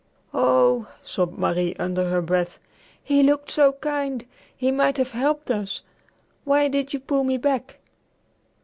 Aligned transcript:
"Oh," 0.33 0.91
sobbed 1.03 1.37
Marie 1.37 1.75
under 1.77 2.09
her 2.09 2.23
breath, 2.23 2.57
"he 3.03 3.21
looked 3.21 3.51
so 3.51 3.73
kind! 3.73 4.25
He 4.57 4.71
might 4.71 4.97
have 4.97 5.11
helped 5.11 5.51
us. 5.51 5.83
Why 6.43 6.67
did 6.69 6.91
you 6.91 6.99
pull 6.99 7.23
me 7.23 7.37
back?" 7.37 7.77